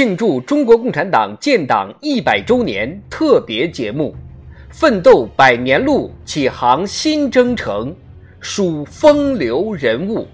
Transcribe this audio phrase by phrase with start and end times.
[0.00, 4.16] 庆祝中国共产党建党一百周年特别节目，
[4.70, 7.94] 奋斗百年路，启航新征程，
[8.40, 10.26] 数风流人物。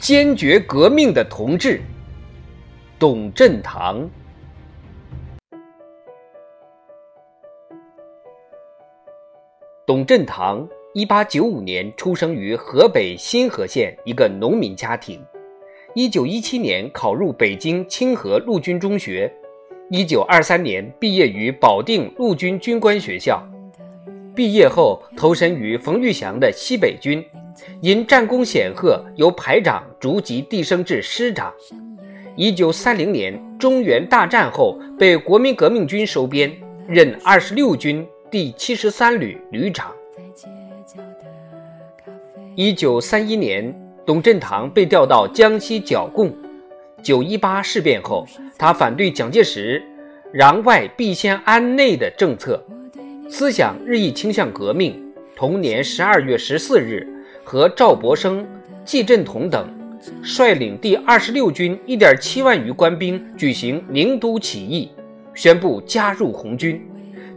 [0.00, 1.80] 坚决革命的同志，
[2.98, 4.10] 董振堂。
[9.86, 15.22] 董振堂，一八九五年出生于河北新河县一个农民家庭。
[15.94, 19.30] 一九一七年考入北京清河陆军中学，
[19.90, 23.46] 一九二三年毕业于保定陆军军官学校。
[24.34, 27.22] 毕业后投身于冯玉祥的西北军。
[27.82, 31.52] 因战功显赫，由排长逐级递升至师长。
[32.34, 36.50] 一九三零年中原大战后，被国民革命军收编，
[36.88, 39.92] 任二十六军第七十三旅旅长。
[42.60, 43.72] 一九三一年，
[44.04, 46.34] 董振堂被调到江西剿共。
[47.04, 48.26] 九一八事变后，
[48.58, 49.80] 他反对蒋介石
[50.34, 52.60] “攘外必先安内”的政策，
[53.30, 55.00] 思想日益倾向革命。
[55.36, 57.06] 同年十二月十四日。
[57.44, 58.44] 和赵博生、
[58.84, 59.64] 季振同等
[60.24, 64.90] 率领第二十六军一点七万余官兵举行宁都起义，
[65.32, 66.84] 宣布加入红军，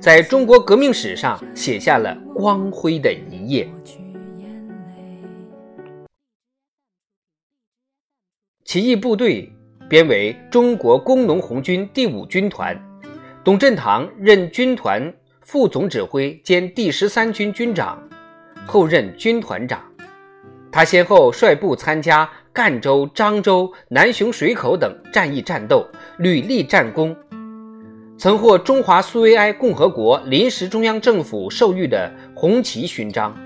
[0.00, 3.68] 在中国革命史上写下了光辉的一页。
[8.70, 9.52] 起义部队
[9.88, 12.80] 编为中国工农红军第五军团，
[13.42, 18.00] 董振堂任军团副总指挥兼第十三军军长，
[18.68, 19.82] 后任军团长。
[20.70, 25.84] 他先后率部参加赣州、漳州、南雄水口等战役战斗，
[26.20, 27.16] 屡立战功，
[28.16, 33.36] 曾获中华苏维埃共和国临时中央政府授予的红旗勋章。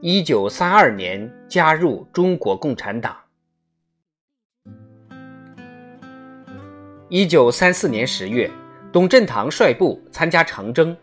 [0.00, 3.12] 一九三二年加入中国共产党。
[7.08, 8.50] 一九三四年十月，
[8.90, 10.96] 董振堂率部参加长征，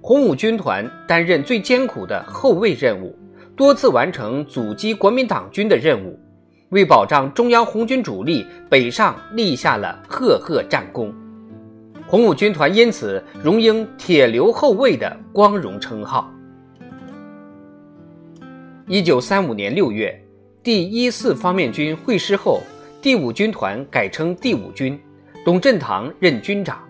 [0.00, 3.14] 红五军团担任最艰苦的后卫任务。
[3.54, 6.18] 多次完成阻击国民党军的任务，
[6.70, 11.12] 为保障中央红军主力北上立下了赫赫战功。
[12.06, 16.32] 红五军团因此荣膺“铁流后卫”的光荣称号。
[18.88, 20.18] 一九三五年六月，
[20.62, 22.62] 第一四方面军会师后，
[23.02, 24.98] 第五军团改称第五军，
[25.44, 26.82] 董振堂任军长。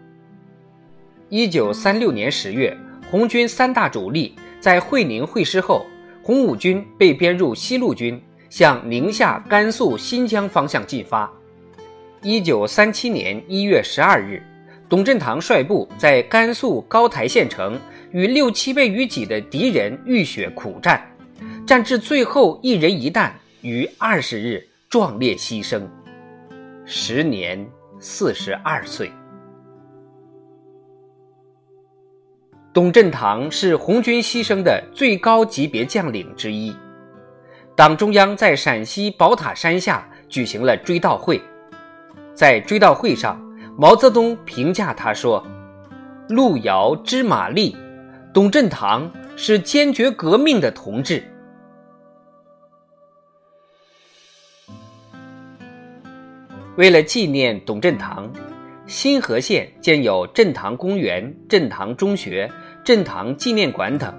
[1.29, 2.77] 一九三六年十月，
[3.11, 5.85] 红军三大主力在会宁会师后。
[6.23, 11.31] 红五军被编入西路军，向宁夏、甘肃、新疆方向进发。
[12.23, 14.43] 一九三七年一月十二日，
[14.89, 17.79] 董振堂率部在甘肃高台县城
[18.11, 21.05] 与六七倍于己的敌人浴血苦战，
[21.67, 25.83] 战至最后一人一弹，于二十日壮烈牺牲，
[26.87, 27.69] 十年
[28.07, 29.11] 四十二岁。
[32.71, 36.77] 董振堂是红军牺牲的最高级别将领之一。
[37.75, 41.41] 党中央在陕西宝塔山下举行了追悼会，
[42.35, 43.41] 在追悼会上，
[43.79, 45.43] 毛泽东评价他说
[46.29, 47.75] ：“路遥知马力，
[48.35, 51.25] 董振堂是坚决革命的同志。”
[56.77, 58.31] 为了纪念董振堂，
[58.87, 62.51] 新河县建有振堂公园、振堂中学。
[62.85, 64.15] 振堂纪念馆等，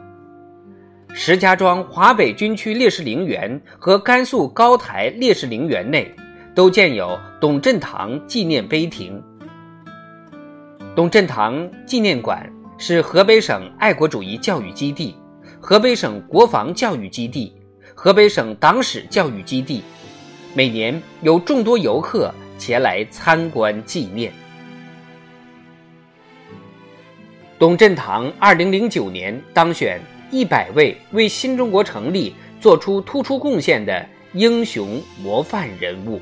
[1.13, 6.11] 石家庄华北军区烈士陵园和甘肃高台烈士陵园内
[6.55, 9.21] 都建有董振堂纪念碑亭。
[10.95, 15.15] 董振堂纪念馆是河北省爱国主义教育基地、
[15.61, 17.55] 河北省国防教育基地、
[17.93, 19.83] 河北省党史教育基地，
[20.55, 24.31] 每年有众多游客前来参观纪念。
[27.57, 36.19] 董振堂二零零九年当选一百位为新中国成立做出突出贡献的英雄模范人物。